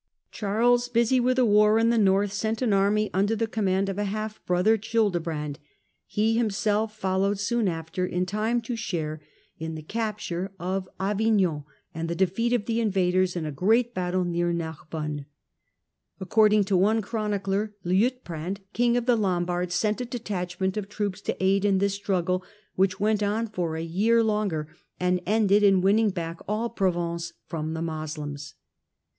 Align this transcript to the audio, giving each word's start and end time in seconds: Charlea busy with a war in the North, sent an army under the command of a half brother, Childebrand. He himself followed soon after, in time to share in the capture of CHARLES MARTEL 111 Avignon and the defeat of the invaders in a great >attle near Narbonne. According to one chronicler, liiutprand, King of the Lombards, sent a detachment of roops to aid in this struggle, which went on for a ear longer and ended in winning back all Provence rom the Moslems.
Charlea 0.31 0.89
busy 0.91 1.19
with 1.19 1.37
a 1.37 1.45
war 1.45 1.77
in 1.77 1.91
the 1.91 1.97
North, 1.99 2.33
sent 2.33 2.63
an 2.63 2.73
army 2.73 3.11
under 3.13 3.35
the 3.35 3.45
command 3.45 3.87
of 3.87 3.99
a 3.99 4.05
half 4.05 4.43
brother, 4.47 4.75
Childebrand. 4.75 5.59
He 6.07 6.35
himself 6.35 6.97
followed 6.97 7.37
soon 7.39 7.67
after, 7.67 8.03
in 8.03 8.25
time 8.25 8.61
to 8.61 8.75
share 8.75 9.21
in 9.59 9.75
the 9.75 9.83
capture 9.83 10.53
of 10.57 10.87
CHARLES 10.87 10.87
MARTEL 10.99 11.05
111 11.05 11.33
Avignon 11.35 11.65
and 11.93 12.09
the 12.09 12.15
defeat 12.15 12.51
of 12.51 12.65
the 12.65 12.81
invaders 12.81 13.35
in 13.35 13.45
a 13.45 13.51
great 13.51 13.93
>attle 13.93 14.25
near 14.25 14.51
Narbonne. 14.51 15.27
According 16.19 16.63
to 16.63 16.75
one 16.77 17.03
chronicler, 17.03 17.75
liiutprand, 17.85 18.57
King 18.73 18.97
of 18.97 19.05
the 19.05 19.15
Lombards, 19.15 19.75
sent 19.75 20.01
a 20.01 20.05
detachment 20.05 20.77
of 20.77 20.89
roops 20.89 21.21
to 21.25 21.37
aid 21.43 21.63
in 21.63 21.77
this 21.77 21.93
struggle, 21.93 22.43
which 22.73 22.99
went 22.99 23.21
on 23.21 23.45
for 23.45 23.77
a 23.77 23.87
ear 23.87 24.23
longer 24.23 24.67
and 24.99 25.21
ended 25.27 25.61
in 25.61 25.79
winning 25.81 26.09
back 26.09 26.39
all 26.47 26.71
Provence 26.71 27.33
rom 27.51 27.75
the 27.75 27.83
Moslems. 27.83 28.55